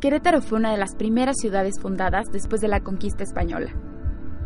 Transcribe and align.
Querétaro 0.00 0.42
fue 0.42 0.58
una 0.58 0.72
de 0.72 0.76
las 0.76 0.94
primeras 0.94 1.36
ciudades 1.40 1.74
fundadas 1.80 2.26
después 2.30 2.60
de 2.60 2.68
la 2.68 2.80
conquista 2.80 3.24
española. 3.24 3.72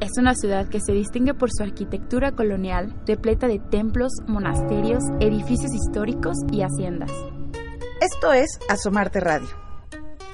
Es 0.01 0.11
una 0.17 0.35
ciudad 0.35 0.69
que 0.69 0.81
se 0.81 0.93
distingue 0.93 1.35
por 1.35 1.51
su 1.51 1.63
arquitectura 1.63 2.33
colonial, 2.33 2.95
repleta 3.07 3.49
de 3.49 3.59
templos, 3.59 4.13
monasterios, 4.27 5.03
edificios 5.19 5.75
históricos 5.75 6.37
y 6.53 6.63
haciendas. 6.63 7.11
Esto 8.01 8.33
es 8.33 8.49
Asomarte 8.69 9.21
Radio. 9.21 9.49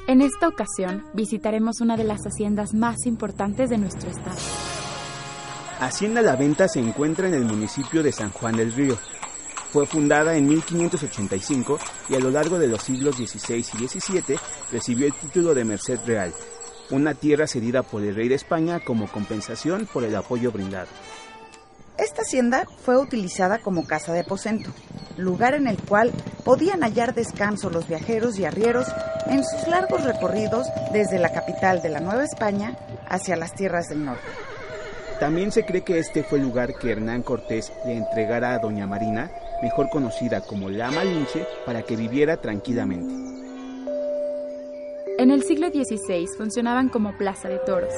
En 0.07 0.21
esta 0.21 0.47
ocasión 0.47 1.03
visitaremos 1.15 1.81
una 1.81 1.97
de 1.97 2.05
las 2.05 2.21
haciendas 2.21 2.75
más 2.75 3.07
importantes 3.07 3.71
de 3.71 3.79
nuestro 3.79 4.11
estado. 4.11 4.37
Hacienda 5.81 6.23
La 6.23 6.37
Venta 6.37 6.69
se 6.69 6.79
encuentra 6.79 7.27
en 7.27 7.35
el 7.35 7.45
municipio 7.45 8.03
de 8.03 8.13
San 8.13 8.31
Juan 8.31 8.57
del 8.57 8.73
Río, 8.73 8.97
fue 9.73 9.87
fundada 9.87 10.37
en 10.37 10.47
1585 10.47 11.79
y 12.09 12.15
a 12.15 12.21
lo 12.21 12.31
largo 12.31 12.59
de 12.59 12.69
los 12.69 12.83
siglos 12.83 13.17
XVI 13.17 13.59
y 13.59 13.89
XVII 13.89 14.39
recibió 14.73 15.07
el 15.07 15.15
título 15.15 15.55
de 15.55 15.65
Merced 15.65 16.01
Real, 16.07 16.33
una 16.91 17.15
tierra 17.15 17.47
cedida 17.47 17.83
por 17.83 18.03
el 18.03 18.15
rey 18.15 18.29
de 18.29 18.37
España 18.37 18.81
como 18.81 19.09
compensación 19.09 19.89
por 19.93 20.05
el 20.05 20.15
apoyo 20.15 20.53
brindado. 20.53 20.89
Esta 21.99 22.23
hacienda 22.23 22.67
fue 22.83 22.99
utilizada 22.99 23.59
como 23.59 23.87
casa 23.87 24.13
de 24.13 24.21
aposento, 24.21 24.71
lugar 25.17 25.55
en 25.55 25.67
el 25.67 25.79
cual 25.79 26.13
podían 26.45 26.83
hallar 26.83 27.15
descanso 27.15 27.71
los 27.71 27.89
viajeros 27.89 28.39
y 28.39 28.45
arrieros 28.45 28.87
en 29.29 29.43
sus 29.43 29.67
largos 29.67 30.05
recorridos 30.05 30.67
desde 30.93 31.19
la 31.19 31.33
capital 31.33 31.81
de 31.81 31.89
la 31.89 32.01
Nueva 32.01 32.25
España 32.25 32.77
hacia 33.09 33.37
las 33.37 33.55
tierras 33.55 33.89
del 33.89 34.05
norte. 34.05 34.23
También 35.19 35.51
se 35.51 35.65
cree 35.65 35.83
que 35.83 35.99
este 35.99 36.23
fue 36.23 36.39
el 36.39 36.45
lugar 36.45 36.75
que 36.75 36.93
Hernán 36.93 37.23
Cortés 37.23 37.73
le 37.87 37.97
entregara 37.97 38.53
a 38.53 38.59
Doña 38.59 38.87
Marina 38.87 39.31
mejor 39.63 39.89
conocida 39.91 40.41
como 40.41 40.69
la 40.69 40.91
Malinche, 40.91 41.47
para 41.65 41.83
que 41.83 41.97
viviera 41.97 42.37
tranquilamente. 42.37 43.15
En 45.19 45.31
el 45.31 45.43
siglo 45.45 45.69
XVI 45.69 46.27
funcionaban 46.37 46.89
como 46.89 47.17
plaza 47.17 47.49
de 47.49 47.59
toros, 47.59 47.93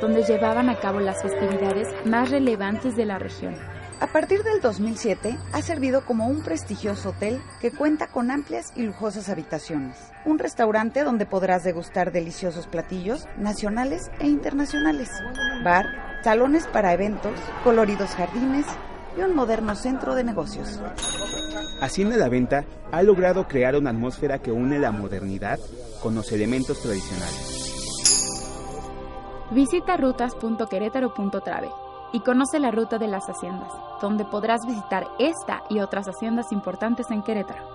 donde 0.00 0.22
llevaban 0.22 0.68
a 0.68 0.78
cabo 0.78 1.00
las 1.00 1.22
festividades 1.22 1.88
más 2.06 2.30
relevantes 2.30 2.94
de 2.96 3.06
la 3.06 3.18
región. 3.18 3.56
A 4.00 4.06
partir 4.08 4.42
del 4.42 4.60
2007 4.60 5.38
ha 5.52 5.62
servido 5.62 6.04
como 6.04 6.26
un 6.26 6.42
prestigioso 6.42 7.10
hotel 7.10 7.40
que 7.60 7.70
cuenta 7.70 8.08
con 8.08 8.30
amplias 8.30 8.72
y 8.76 8.82
lujosas 8.82 9.28
habitaciones, 9.28 9.96
un 10.24 10.38
restaurante 10.38 11.04
donde 11.04 11.26
podrás 11.26 11.64
degustar 11.64 12.12
deliciosos 12.12 12.66
platillos 12.66 13.26
nacionales 13.38 14.10
e 14.18 14.26
internacionales, 14.26 15.10
bar, 15.64 15.86
salones 16.22 16.66
para 16.66 16.92
eventos, 16.92 17.38
coloridos 17.62 18.10
jardines, 18.10 18.66
y 19.16 19.20
un 19.20 19.34
moderno 19.34 19.74
centro 19.74 20.14
de 20.14 20.24
negocios. 20.24 20.80
Hacienda 21.80 22.16
La 22.16 22.28
Venta 22.28 22.64
ha 22.92 23.02
logrado 23.02 23.46
crear 23.46 23.76
una 23.76 23.90
atmósfera 23.90 24.38
que 24.38 24.52
une 24.52 24.78
la 24.78 24.92
modernidad 24.92 25.58
con 26.02 26.14
los 26.14 26.32
elementos 26.32 26.80
tradicionales. 26.80 27.54
Visita 29.50 29.96
rutas.querétaro.trave 29.96 31.70
y 32.12 32.20
conoce 32.20 32.58
la 32.58 32.70
ruta 32.70 32.98
de 32.98 33.08
las 33.08 33.24
haciendas, 33.28 33.72
donde 34.00 34.24
podrás 34.24 34.60
visitar 34.66 35.06
esta 35.18 35.64
y 35.68 35.80
otras 35.80 36.06
haciendas 36.06 36.52
importantes 36.52 37.10
en 37.10 37.22
Querétaro. 37.22 37.73